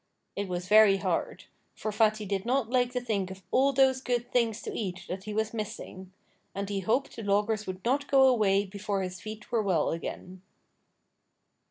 It 0.35 0.47
was 0.47 0.67
very 0.67 0.97
hard. 0.97 1.43
For 1.75 1.91
Fatty 1.91 2.25
did 2.25 2.43
not 2.43 2.71
like 2.71 2.91
to 2.93 2.99
think 2.99 3.29
of 3.29 3.43
all 3.51 3.71
those 3.71 4.01
good 4.01 4.31
things 4.31 4.59
to 4.63 4.73
eat 4.73 5.05
that 5.07 5.25
he 5.25 5.33
was 5.35 5.53
missing. 5.53 6.11
And 6.55 6.69
he 6.69 6.79
hoped 6.79 7.15
the 7.15 7.21
loggers 7.21 7.67
would 7.67 7.85
not 7.85 8.07
go 8.09 8.27
away 8.27 8.65
before 8.65 9.03
his 9.03 9.21
feet 9.21 9.51
were 9.51 9.61
well 9.61 9.91
again. 9.91 10.41